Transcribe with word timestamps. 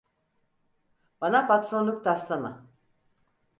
Bana 1.21 1.47
patronluk 1.53 2.03
taslama. 2.09 2.53